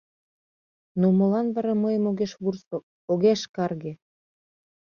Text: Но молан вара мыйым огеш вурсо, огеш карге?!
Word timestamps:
Но 0.99 1.07
молан 1.17 1.47
вара 1.55 1.73
мыйым 1.83 2.03
огеш 2.09 2.31
вурсо, 2.41 2.77
огеш 3.11 3.41
карге?! 3.55 3.93